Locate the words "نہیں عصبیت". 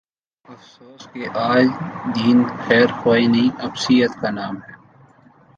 3.27-4.11